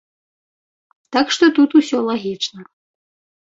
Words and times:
Так 1.17 1.27
што 1.37 1.51
тут 1.59 1.69
усё 1.83 1.97
лагічна. 2.11 2.61